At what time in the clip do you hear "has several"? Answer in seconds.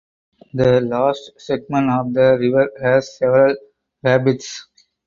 2.81-3.55